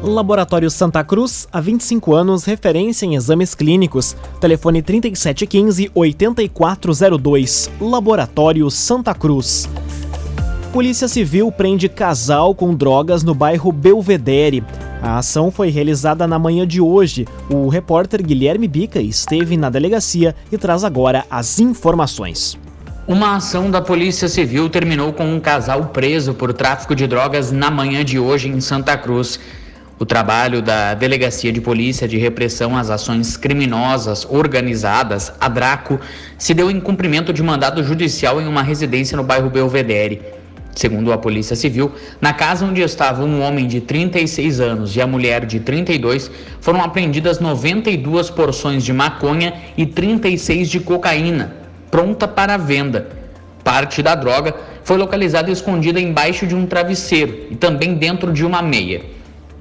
Laboratório 0.00 0.70
Santa 0.70 1.02
Cruz, 1.02 1.48
há 1.50 1.60
25 1.60 2.14
anos, 2.14 2.44
referência 2.44 3.04
em 3.04 3.16
exames 3.16 3.56
clínicos. 3.56 4.14
Telefone 4.40 4.84
3715-8402. 4.84 7.70
Laboratório 7.80 8.70
Santa 8.70 9.16
Cruz. 9.16 9.68
Polícia 10.72 11.08
Civil 11.08 11.50
prende 11.50 11.88
casal 11.88 12.54
com 12.54 12.74
drogas 12.74 13.22
no 13.22 13.34
bairro 13.34 13.72
Belvedere. 13.72 14.62
A 15.00 15.16
ação 15.16 15.50
foi 15.50 15.70
realizada 15.70 16.26
na 16.26 16.38
manhã 16.38 16.66
de 16.66 16.78
hoje. 16.78 17.26
O 17.48 17.68
repórter 17.68 18.22
Guilherme 18.22 18.68
Bica 18.68 19.00
esteve 19.00 19.56
na 19.56 19.70
delegacia 19.70 20.36
e 20.52 20.58
traz 20.58 20.84
agora 20.84 21.24
as 21.30 21.58
informações. 21.58 22.58
Uma 23.06 23.36
ação 23.36 23.70
da 23.70 23.80
Polícia 23.80 24.28
Civil 24.28 24.68
terminou 24.68 25.10
com 25.10 25.24
um 25.24 25.40
casal 25.40 25.86
preso 25.86 26.34
por 26.34 26.52
tráfico 26.52 26.94
de 26.94 27.06
drogas 27.06 27.50
na 27.50 27.70
manhã 27.70 28.04
de 28.04 28.18
hoje 28.18 28.50
em 28.50 28.60
Santa 28.60 28.94
Cruz. 28.98 29.40
O 29.98 30.04
trabalho 30.04 30.60
da 30.60 30.92
Delegacia 30.92 31.50
de 31.50 31.62
Polícia 31.62 32.06
de 32.06 32.18
Repressão 32.18 32.76
às 32.76 32.90
Ações 32.90 33.38
Criminosas 33.38 34.26
Organizadas, 34.28 35.32
a 35.40 35.48
DRACO, 35.48 35.98
se 36.36 36.52
deu 36.52 36.70
em 36.70 36.78
cumprimento 36.78 37.32
de 37.32 37.42
mandado 37.42 37.82
judicial 37.82 38.38
em 38.38 38.46
uma 38.46 38.62
residência 38.62 39.16
no 39.16 39.24
bairro 39.24 39.48
Belvedere. 39.48 40.37
Segundo 40.74 41.12
a 41.12 41.18
Polícia 41.18 41.56
Civil, 41.56 41.90
na 42.20 42.32
casa 42.32 42.64
onde 42.64 42.80
estava 42.80 43.24
um 43.24 43.42
homem 43.42 43.66
de 43.66 43.80
36 43.80 44.60
anos 44.60 44.94
e 44.94 45.00
a 45.00 45.06
mulher 45.06 45.44
de 45.44 45.58
32, 45.60 46.30
foram 46.60 46.82
apreendidas 46.82 47.40
92 47.40 48.30
porções 48.30 48.84
de 48.84 48.92
maconha 48.92 49.54
e 49.76 49.84
36 49.84 50.70
de 50.70 50.80
cocaína, 50.80 51.56
pronta 51.90 52.28
para 52.28 52.56
venda. 52.56 53.08
Parte 53.64 54.02
da 54.02 54.14
droga 54.14 54.54
foi 54.84 54.96
localizada 54.96 55.50
escondida 55.50 56.00
embaixo 56.00 56.46
de 56.46 56.54
um 56.54 56.64
travesseiro 56.64 57.48
e 57.50 57.56
também 57.56 57.94
dentro 57.94 58.32
de 58.32 58.44
uma 58.44 58.62
meia. 58.62 59.02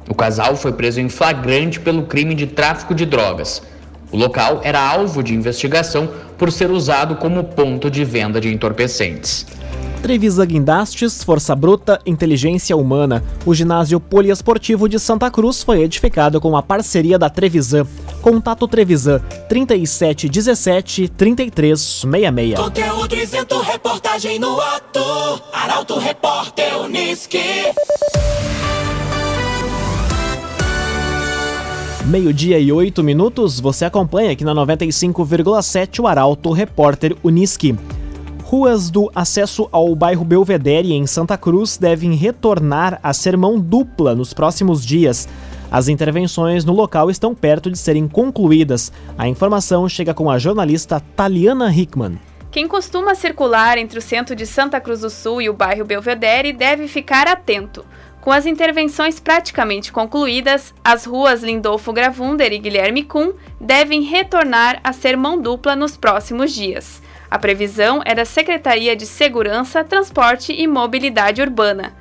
O 0.09 0.15
casal 0.15 0.55
foi 0.55 0.71
preso 0.71 1.01
em 1.01 1.09
flagrante 1.09 1.79
pelo 1.79 2.03
crime 2.03 2.33
de 2.33 2.47
tráfico 2.47 2.95
de 2.95 3.05
drogas. 3.05 3.61
O 4.09 4.15
local 4.15 4.61
era 4.63 4.79
alvo 4.79 5.21
de 5.21 5.33
investigação 5.33 6.09
por 6.37 6.51
ser 6.51 6.71
usado 6.71 7.15
como 7.15 7.43
ponto 7.43 7.91
de 7.91 8.05
venda 8.05 8.39
de 8.39 8.53
entorpecentes. 8.53 9.45
Trevisa 10.01 10.45
Guindastes, 10.45 11.23
Força 11.23 11.55
Bruta, 11.55 11.99
Inteligência 12.05 12.75
Humana. 12.77 13.23
O 13.45 13.53
ginásio 13.53 13.99
poliesportivo 13.99 14.87
de 14.87 14.99
Santa 14.99 15.29
Cruz 15.29 15.63
foi 15.63 15.81
edificado 15.81 16.39
com 16.39 16.55
a 16.55 16.63
parceria 16.63 17.17
da 17.17 17.29
Trevisan. 17.29 17.85
Contato 18.21 18.67
Trevisan 18.67 19.19
3717 19.49 21.09
3366. 21.09 22.59
Conteúdo 22.59 23.15
isento, 23.15 23.59
reportagem 23.59 24.39
no 24.39 24.59
ato. 24.59 24.99
Arauto 25.51 25.97
Repórter 25.97 26.77
Uniski. 26.81 27.41
Meio-dia 32.05 32.57
e 32.57 32.71
oito 32.71 33.03
minutos, 33.03 33.59
você 33.59 33.83
acompanha 33.83 34.31
aqui 34.31 34.45
na 34.45 34.55
95,7 34.55 35.99
o 35.99 36.07
Arauto 36.07 36.53
Repórter 36.53 37.13
Uniski. 37.21 37.75
Ruas 38.49 38.89
do 38.89 39.11
acesso 39.13 39.67
ao 39.73 39.93
bairro 39.93 40.23
Belvedere, 40.23 40.93
em 40.93 41.05
Santa 41.05 41.37
Cruz, 41.37 41.77
devem 41.77 42.13
retornar 42.13 42.97
a 43.03 43.11
ser 43.11 43.35
mão 43.35 43.59
dupla 43.59 44.15
nos 44.15 44.33
próximos 44.33 44.85
dias. 44.85 45.27
As 45.69 45.89
intervenções 45.89 46.63
no 46.63 46.71
local 46.71 47.11
estão 47.11 47.35
perto 47.35 47.69
de 47.69 47.77
serem 47.77 48.07
concluídas. 48.07 48.89
A 49.17 49.27
informação 49.27 49.89
chega 49.89 50.13
com 50.13 50.31
a 50.31 50.39
jornalista 50.39 51.01
Taliana 51.13 51.69
Hickman. 51.69 52.17
Quem 52.49 52.69
costuma 52.69 53.15
circular 53.15 53.77
entre 53.77 53.99
o 53.99 54.01
centro 54.01 54.33
de 54.33 54.45
Santa 54.45 54.79
Cruz 54.79 55.01
do 55.01 55.09
Sul 55.09 55.41
e 55.41 55.49
o 55.49 55.53
bairro 55.53 55.83
Belvedere 55.83 56.53
deve 56.53 56.87
ficar 56.87 57.27
atento. 57.27 57.83
Com 58.21 58.31
as 58.31 58.45
intervenções 58.45 59.19
praticamente 59.19 59.91
concluídas, 59.91 60.73
as 60.85 61.03
ruas 61.03 61.43
Lindolfo 61.43 61.91
Gravunder 61.91 62.53
e 62.53 62.59
Guilherme 62.59 63.03
Kuhn 63.03 63.33
devem 63.59 64.03
retornar 64.03 64.79
a 64.85 64.93
ser 64.93 65.17
mão 65.17 65.37
dupla 65.37 65.75
nos 65.75 65.97
próximos 65.97 66.53
dias. 66.53 67.05
A 67.29 67.38
previsão 67.38 68.01
é 68.05 68.15
da 68.15 68.25
Secretaria 68.25 68.96
de 68.96 69.05
Segurança, 69.05 69.84
Transporte 69.84 70.53
e 70.53 70.65
Mobilidade 70.67 71.41
Urbana. 71.41 71.93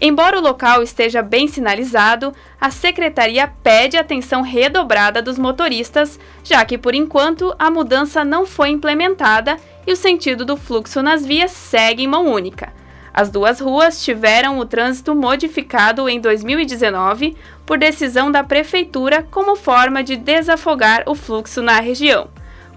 Embora 0.00 0.38
o 0.38 0.40
local 0.40 0.82
esteja 0.82 1.20
bem 1.20 1.46
sinalizado, 1.46 2.32
a 2.58 2.70
secretaria 2.70 3.46
pede 3.62 3.98
atenção 3.98 4.40
redobrada 4.40 5.20
dos 5.20 5.38
motoristas, 5.38 6.18
já 6.42 6.64
que 6.64 6.78
por 6.78 6.94
enquanto 6.94 7.54
a 7.58 7.70
mudança 7.70 8.24
não 8.24 8.46
foi 8.46 8.70
implementada 8.70 9.58
e 9.86 9.92
o 9.92 9.96
sentido 9.96 10.44
do 10.44 10.56
fluxo 10.56 11.02
nas 11.02 11.26
vias 11.26 11.50
segue 11.50 12.04
em 12.04 12.08
mão 12.08 12.32
única. 12.32 12.72
As 13.12 13.28
duas 13.28 13.60
ruas 13.60 14.02
tiveram 14.02 14.58
o 14.58 14.64
trânsito 14.64 15.14
modificado 15.14 16.08
em 16.08 16.18
2019 16.18 17.36
por 17.66 17.76
decisão 17.76 18.30
da 18.30 18.42
Prefeitura 18.42 19.22
como 19.30 19.56
forma 19.56 20.02
de 20.02 20.16
desafogar 20.16 21.02
o 21.06 21.14
fluxo 21.14 21.60
na 21.60 21.78
região. 21.80 22.30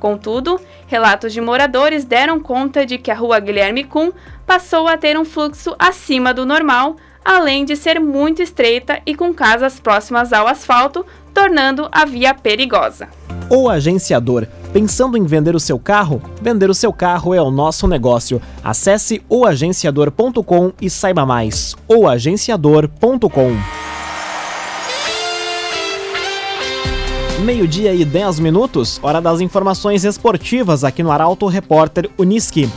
Contudo, 0.03 0.59
relatos 0.85 1.31
de 1.31 1.39
moradores 1.39 2.03
deram 2.03 2.37
conta 2.37 2.85
de 2.85 2.97
que 2.97 3.09
a 3.09 3.15
rua 3.15 3.39
Guilherme 3.39 3.85
Kuhn 3.85 4.11
passou 4.45 4.85
a 4.85 4.97
ter 4.97 5.17
um 5.17 5.23
fluxo 5.23 5.73
acima 5.79 6.33
do 6.33 6.45
normal, 6.45 6.97
além 7.23 7.63
de 7.63 7.77
ser 7.77 8.01
muito 8.01 8.41
estreita 8.41 8.99
e 9.05 9.15
com 9.15 9.33
casas 9.33 9.79
próximas 9.79 10.33
ao 10.33 10.45
asfalto, 10.45 11.05
tornando 11.33 11.87
a 11.89 12.03
via 12.03 12.33
perigosa. 12.33 13.07
O 13.49 13.69
agenciador. 13.69 14.45
Pensando 14.73 15.17
em 15.17 15.23
vender 15.23 15.55
o 15.55 15.59
seu 15.59 15.79
carro? 15.79 16.21
Vender 16.41 16.69
o 16.69 16.73
seu 16.73 16.91
carro 16.91 17.33
é 17.33 17.41
o 17.41 17.49
nosso 17.49 17.87
negócio. 17.87 18.41
Acesse 18.61 19.23
oagenciador.com 19.29 20.73
e 20.81 20.89
saiba 20.89 21.25
mais. 21.25 21.77
oagenciador.com 21.87 23.82
Meio-dia 27.39 27.93
e 27.93 28.05
10 28.05 28.39
minutos, 28.39 28.99
hora 29.01 29.19
das 29.19 29.41
informações 29.41 30.05
esportivas 30.05 30.83
aqui 30.83 31.01
no 31.01 31.11
Arauto 31.11 31.47
Repórter 31.47 32.09
Uniski. 32.17 32.69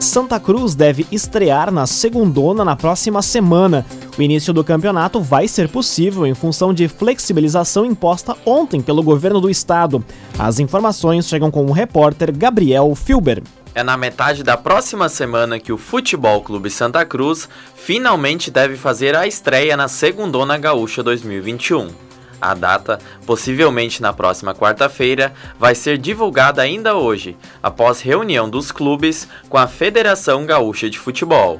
Santa 0.00 0.38
Cruz 0.38 0.74
deve 0.74 1.06
estrear 1.10 1.70
na 1.70 1.86
segundona 1.86 2.64
na 2.64 2.76
próxima 2.76 3.22
semana. 3.22 3.86
O 4.18 4.20
início 4.20 4.52
do 4.52 4.64
campeonato 4.64 5.20
vai 5.20 5.48
ser 5.48 5.68
possível 5.68 6.26
em 6.26 6.34
função 6.34 6.74
de 6.74 6.88
flexibilização 6.88 7.86
imposta 7.86 8.36
ontem 8.44 8.82
pelo 8.82 9.02
governo 9.02 9.40
do 9.40 9.48
estado. 9.48 10.04
As 10.38 10.58
informações 10.58 11.26
chegam 11.26 11.50
com 11.50 11.64
o 11.64 11.72
repórter 11.72 12.36
Gabriel 12.36 12.94
Filber. 12.94 13.42
É 13.74 13.82
na 13.82 13.96
metade 13.96 14.42
da 14.42 14.56
próxima 14.56 15.08
semana 15.08 15.58
que 15.58 15.72
o 15.72 15.78
Futebol 15.78 16.42
Clube 16.42 16.68
Santa 16.68 17.06
Cruz 17.06 17.48
finalmente 17.74 18.50
deve 18.50 18.76
fazer 18.76 19.16
a 19.16 19.26
estreia 19.26 19.76
na 19.76 19.88
Segundona 19.88 20.58
Gaúcha 20.58 21.02
2021. 21.02 22.03
A 22.44 22.52
data, 22.52 22.98
possivelmente 23.24 24.02
na 24.02 24.12
próxima 24.12 24.54
quarta-feira, 24.54 25.32
vai 25.58 25.74
ser 25.74 25.96
divulgada 25.96 26.60
ainda 26.60 26.94
hoje, 26.94 27.38
após 27.62 28.02
reunião 28.02 28.50
dos 28.50 28.70
clubes 28.70 29.26
com 29.48 29.56
a 29.56 29.66
Federação 29.66 30.44
Gaúcha 30.44 30.90
de 30.90 30.98
Futebol. 30.98 31.58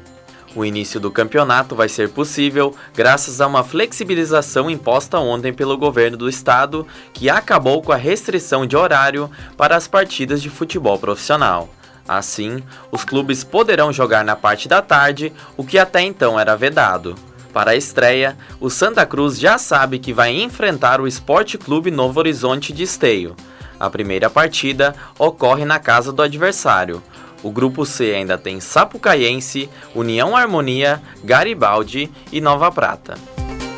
O 0.55 0.63
início 0.63 1.01
do 1.01 1.11
campeonato 1.11 1.75
vai 1.75 1.89
ser 1.89 2.11
possível 2.11 2.77
graças 2.95 3.41
a 3.41 3.47
uma 3.47 3.65
flexibilização 3.65 4.69
imposta 4.69 5.19
ontem 5.19 5.55
pelo 5.55 5.79
governo 5.79 6.19
do 6.19 6.29
estado, 6.29 6.87
que 7.15 7.31
acabou 7.31 7.81
com 7.81 7.91
a 7.91 7.97
restrição 7.97 8.67
de 8.67 8.77
horário 8.77 9.31
para 9.57 9.77
as 9.77 9.89
partidas 9.89 10.43
de 10.43 10.51
futebol 10.51 10.99
profissional. 10.99 11.71
Assim, 12.07 12.63
os 12.93 13.05
clubes 13.05 13.43
poderão 13.43 13.91
jogar 13.91 14.23
na 14.23 14.37
parte 14.37 14.69
da 14.69 14.83
tarde, 14.83 15.33
o 15.57 15.65
que 15.65 15.79
até 15.79 16.03
então 16.03 16.39
era 16.39 16.55
vedado. 16.55 17.15
Para 17.55 17.71
a 17.71 17.77
estreia, 17.77 18.37
o 18.61 18.69
Santa 18.69 19.07
Cruz 19.07 19.39
já 19.39 19.57
sabe 19.59 20.01
que 20.01 20.13
vai 20.13 20.35
enfrentar 20.43 21.01
o 21.01 21.07
Esporte 21.07 21.57
Clube 21.57 21.89
Novo 21.89 22.19
Horizonte 22.19 22.73
de 22.73 22.83
Esteio. 22.83 23.37
A 23.79 23.89
primeira 23.89 24.29
partida 24.29 24.93
ocorre 25.17 25.65
na 25.65 25.79
casa 25.79 26.13
do 26.13 26.21
adversário. 26.21 27.01
O 27.45 27.53
grupo 27.53 27.87
C 27.87 28.13
ainda 28.13 28.37
tem 28.37 28.59
Sapucaiense, 28.59 29.71
União 29.95 30.37
Harmonia, 30.37 31.01
Garibaldi 31.23 32.11
e 32.33 32.41
Nova 32.41 32.73
Prata. 32.73 33.15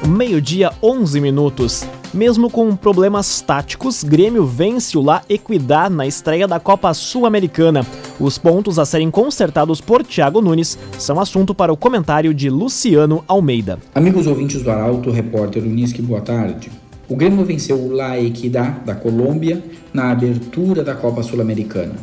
Meio-dia, 0.07 0.73
11 0.83 1.21
minutos. 1.21 1.87
Mesmo 2.15 2.49
com 2.49 2.75
problemas 2.77 3.41
táticos, 3.41 4.05
Grêmio 4.05 4.47
vence 4.47 4.97
o 4.97 5.03
La 5.03 5.23
Equidad 5.29 5.93
na 5.93 6.07
estreia 6.07 6.47
da 6.47 6.61
Copa 6.61 6.95
Sul-Americana. 6.95 7.85
Os 8.19 8.39
pontos 8.39 8.79
a 8.79 8.87
serem 8.87 9.11
consertados 9.11 9.81
por 9.81 10.05
Thiago 10.05 10.41
Nunes 10.41 10.79
são 10.99 11.21
assunto 11.21 11.55
para 11.55 11.73
o 11.73 11.77
comentário 11.77 12.33
de 12.33 12.49
Luciano 12.49 13.25
Almeida. 13.27 13.79
Amigos 13.95 14.27
ouvintes 14.27 14.63
do 14.63 14.71
Arauto, 14.71 15.11
repórter 15.11 15.63
Unisque, 15.63 16.01
boa 16.01 16.21
tarde. 16.21 16.71
O 17.09 17.17
Grêmio 17.17 17.45
venceu 17.45 17.77
o 17.77 17.93
La 17.93 18.19
Equidad 18.19 18.85
da 18.85 18.95
Colômbia 18.95 19.63
na 19.93 20.11
abertura 20.11 20.83
da 20.83 20.95
Copa 20.95 21.23
Sul-Americana. 21.23 21.95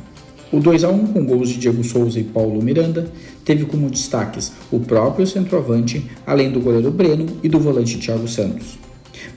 O 0.52 0.60
2 0.60 0.84
a 0.84 0.90
1 0.90 1.08
com 1.08 1.26
gols 1.26 1.50
de 1.50 1.58
Diego 1.58 1.84
Souza 1.84 2.20
e 2.20 2.24
Paulo 2.24 2.62
Miranda 2.62 3.08
teve 3.44 3.66
como 3.66 3.90
destaques 3.90 4.52
o 4.72 4.80
próprio 4.80 5.26
centroavante, 5.26 6.06
além 6.28 6.52
do 6.52 6.60
goleiro 6.60 6.92
Breno 6.92 7.26
e 7.42 7.50
do 7.50 7.60
volante 7.60 7.98
Thiago 7.98 8.28
Santos. 8.28 8.78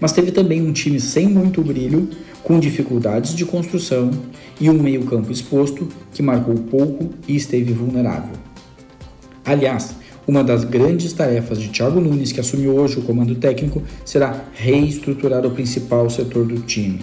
Mas 0.00 0.12
teve 0.12 0.30
também 0.30 0.60
um 0.60 0.72
time 0.72 1.00
sem 1.00 1.26
muito 1.26 1.62
brilho, 1.62 2.08
com 2.42 2.60
dificuldades 2.60 3.34
de 3.34 3.44
construção 3.44 4.10
e 4.60 4.70
um 4.70 4.74
meio-campo 4.74 5.32
exposto 5.32 5.88
que 6.12 6.22
marcou 6.22 6.54
pouco 6.54 7.10
e 7.26 7.34
esteve 7.34 7.72
vulnerável. 7.72 8.36
Aliás, 9.44 9.96
uma 10.26 10.42
das 10.42 10.64
grandes 10.64 11.12
tarefas 11.12 11.60
de 11.60 11.68
Thiago 11.68 12.00
Nunes, 12.00 12.32
que 12.32 12.40
assumiu 12.40 12.74
hoje 12.76 12.98
o 12.98 13.02
comando 13.02 13.34
técnico, 13.34 13.82
será 14.04 14.44
reestruturar 14.54 15.46
o 15.46 15.50
principal 15.50 16.10
setor 16.10 16.44
do 16.44 16.60
time. 16.62 17.00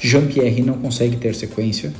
Jean-Pierre 0.00 0.62
não 0.62 0.74
consegue 0.74 1.16
ter 1.16 1.34
sequência, 1.34 1.92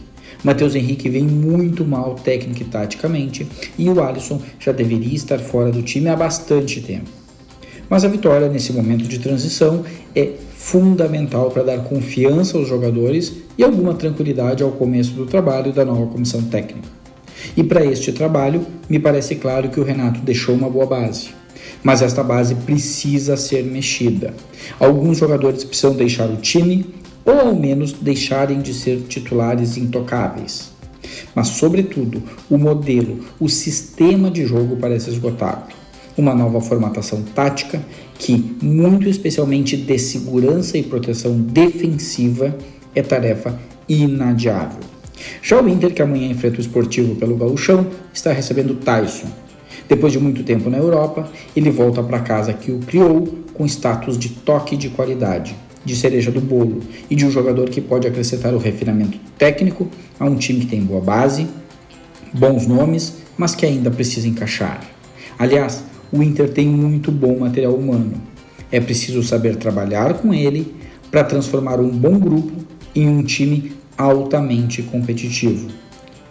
Matheus 0.45 0.75
Henrique 0.75 1.09
vem 1.09 1.23
muito 1.23 1.87
mal 1.87 2.17
técnico 2.17 2.61
e 2.61 2.65
taticamente 2.67 3.47
e 3.79 3.89
o 3.89 4.03
Alisson 4.03 4.43
já 4.61 4.73
deveria 4.73 5.15
estar 5.15 5.39
fora 5.39 5.73
do 5.73 5.83
time 5.83 6.09
há 6.09 6.17
bastante 6.17 6.83
tempo. 6.83 7.24
Mas 7.89 8.05
a 8.05 8.09
vitória 8.09 8.49
nesse 8.49 8.73
momento 8.73 9.05
de 9.05 9.19
transição 9.19 9.85
é 10.15 10.33
fundamental 10.57 11.51
para 11.51 11.63
dar 11.63 11.79
confiança 11.85 12.57
aos 12.57 12.69
jogadores 12.69 13.35
e 13.59 13.63
alguma 13.63 13.95
tranquilidade 13.95 14.63
ao 14.63 14.73
começo 14.73 15.13
do 15.13 15.27
trabalho 15.27 15.73
da 15.73 15.85
nova 15.85 16.07
comissão 16.07 16.43
técnica. 16.43 16.89
E 17.57 17.63
para 17.63 17.85
este 17.85 18.13
trabalho, 18.13 18.67
me 18.89 18.99
parece 18.99 19.37
claro 19.37 19.69
que 19.69 19.79
o 19.79 19.85
Renato 19.85 20.21
deixou 20.21 20.55
uma 20.55 20.71
boa 20.71 20.87
base. 20.87 21.31
Mas 21.83 22.01
esta 22.01 22.23
base 22.23 22.55
precisa 22.55 23.37
ser 23.37 23.63
mexida. 23.63 24.33
Alguns 24.81 25.19
jogadores 25.19 25.65
precisam 25.65 25.95
deixar 25.95 26.29
o 26.31 26.37
time 26.37 26.95
ou 27.25 27.39
ao 27.39 27.55
menos 27.55 27.93
deixarem 27.93 28.61
de 28.61 28.73
ser 28.73 29.03
titulares 29.03 29.77
intocáveis. 29.77 30.73
Mas, 31.35 31.49
sobretudo, 31.49 32.23
o 32.49 32.57
modelo, 32.57 33.21
o 33.39 33.49
sistema 33.49 34.31
de 34.31 34.47
jogo 34.47 34.77
parece 34.77 35.11
esgotado. 35.11 35.84
Uma 36.17 36.35
nova 36.35 36.61
formatação 36.61 37.23
tática 37.23 37.83
que, 38.19 38.57
muito 38.63 39.09
especialmente 39.09 39.77
de 39.77 39.99
segurança 39.99 40.79
e 40.79 40.83
proteção 40.83 41.37
defensiva, 41.37 42.57
é 42.95 43.03
tarefa 43.03 43.59
inadiável. 43.89 44.81
Já 45.43 45.61
o 45.61 45.69
Inter, 45.69 45.93
que 45.93 46.03
amanhã 46.03 46.29
enfrenta 46.29 46.59
o 46.59 46.61
esportivo 46.61 47.17
pelo 47.17 47.37
gauchão, 47.37 47.87
está 48.13 48.33
recebendo 48.33 48.75
Tyson. 48.77 49.29
Depois 49.89 50.13
de 50.13 50.19
muito 50.19 50.43
tempo 50.45 50.71
na 50.71 50.79
Europa, 50.79 51.29
ele 51.55 51.71
volta 51.71 52.03
para 52.03 52.21
casa 52.21 52.53
que 52.53 52.71
o 52.71 52.79
criou 52.79 53.41
com 53.53 53.67
status 53.67 54.19
de 54.19 54.29
toque 54.31 54.77
de 54.77 54.89
qualidade 54.91 55.55
de 55.85 55.95
cereja 55.95 56.31
do 56.31 56.41
bolo 56.41 56.81
e 57.11 57.15
de 57.15 57.27
um 57.27 57.31
jogador 57.31 57.69
que 57.69 57.81
pode 57.81 58.07
acrescentar 58.07 58.55
o 58.55 58.59
refinamento 58.59 59.19
técnico 59.37 59.89
a 60.19 60.25
um 60.25 60.37
time 60.37 60.61
que 60.61 60.67
tem 60.67 60.81
boa 60.81 61.01
base, 61.01 61.47
bons 62.33 62.67
nomes, 62.67 63.19
mas 63.37 63.55
que 63.55 63.67
ainda 63.67 63.91
precisa 63.91 64.27
encaixar. 64.27 64.81
Aliás, 65.39 65.85
o 66.15 66.23
Inter 66.23 66.49
tem 66.49 66.69
muito 66.69 67.11
bom 67.11 67.41
material 67.41 67.75
humano. 67.75 68.13
É 68.71 68.79
preciso 68.79 69.21
saber 69.23 69.57
trabalhar 69.57 70.15
com 70.15 70.33
ele 70.33 70.73
para 71.11 71.25
transformar 71.25 71.81
um 71.81 71.91
bom 71.91 72.19
grupo 72.19 72.53
em 72.95 73.09
um 73.09 73.23
time 73.23 73.73
altamente 73.99 74.81
competitivo. 74.83 75.69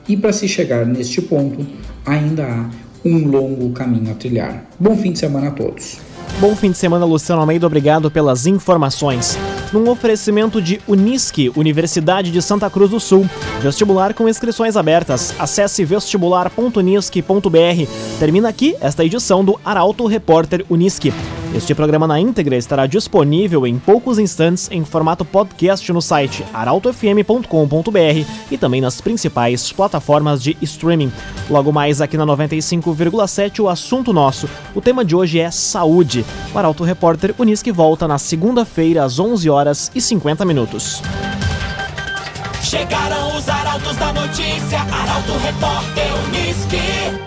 E 0.08 0.16
para 0.16 0.32
se 0.32 0.48
chegar 0.48 0.86
neste 0.86 1.22
ponto, 1.22 1.66
ainda 2.06 2.46
há 2.46 2.70
um 3.04 3.28
longo 3.28 3.72
caminho 3.72 4.12
a 4.12 4.16
trilhar. 4.16 4.66
Bom 4.80 4.96
fim 4.96 5.12
de 5.12 5.20
semana 5.20 5.50
a 5.50 5.52
todos. 5.52 5.98
Bom 6.40 6.56
fim 6.56 6.72
de 6.72 6.78
semana, 6.78 7.06
Luciano 7.06 7.42
Almeida. 7.42 7.68
Obrigado 7.68 8.10
pelas 8.10 8.46
informações. 8.46 9.38
Num 9.74 9.90
oferecimento 9.90 10.62
de 10.62 10.80
Unisque, 10.88 11.52
Universidade 11.56 12.32
de 12.32 12.42
Santa 12.44 12.70
Cruz 12.70 12.92
do 12.92 13.00
Sul. 13.00 13.28
Vestibular 13.60 14.14
com 14.14 14.30
inscrições 14.30 14.78
abertas. 14.78 15.34
Acesse 15.40 15.84
vestibular.unisque.br. 15.84 18.20
Termina 18.20 18.50
aqui 18.50 18.76
esta 18.80 19.04
edição 19.04 19.44
do 19.44 19.60
Arauto 19.66 20.06
Repórter 20.06 20.64
Unisque. 20.70 21.12
Este 21.56 21.76
programa 21.76 22.08
na 22.08 22.20
íntegra 22.20 22.56
estará 22.56 22.88
disponível 22.88 23.68
em 23.68 23.78
poucos 23.78 24.18
instantes 24.18 24.68
em 24.72 24.84
formato 24.84 25.24
podcast 25.24 25.94
no 25.94 26.02
site 26.02 26.44
arautofm.com.br 26.52 28.28
e 28.50 28.58
também 28.58 28.82
nas 28.82 29.00
principais 29.00 29.72
plataformas 29.72 30.42
de 30.42 30.58
streaming. 30.64 31.12
Logo 31.50 31.72
mais 31.72 32.02
aqui 32.02 32.18
na 32.18 32.26
95,7 32.26 33.60
o 33.60 33.70
assunto 33.70 34.12
nosso. 34.12 34.50
O 34.74 34.82
tema 34.82 35.06
de 35.06 35.16
hoje 35.16 35.40
é 35.40 35.52
saúde. 35.52 36.26
O 36.54 36.58
Arauto 36.58 36.84
Repórter 36.84 37.36
Unisque 37.38 37.72
volta 37.72 38.08
na 38.08 38.18
segunda-feira 38.18 39.04
às 39.04 39.20
11 39.20 39.48
horas 39.48 39.92
e 39.94 40.02
50 40.02 40.44
minutos. 40.46 41.04
Chegaram 42.64 43.38
os 43.38 43.48
arautos 43.48 43.96
da 43.98 44.12
notícia, 44.12 44.80
Arauto 44.80 45.34
Repórter 45.38 46.08
Unisque. 46.28 47.23